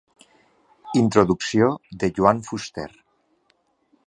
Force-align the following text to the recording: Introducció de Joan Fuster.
Introducció 1.01 1.69
de 2.05 2.11
Joan 2.17 2.41
Fuster. 2.49 2.91